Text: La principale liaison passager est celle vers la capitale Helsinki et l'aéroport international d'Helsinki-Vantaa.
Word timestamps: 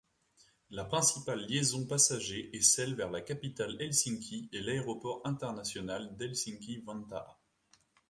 La 0.71 0.83
principale 0.85 1.45
liaison 1.45 1.85
passager 1.85 2.49
est 2.57 2.61
celle 2.63 2.95
vers 2.95 3.11
la 3.11 3.21
capitale 3.21 3.79
Helsinki 3.79 4.49
et 4.51 4.59
l'aéroport 4.61 5.21
international 5.25 6.17
d'Helsinki-Vantaa. 6.17 7.37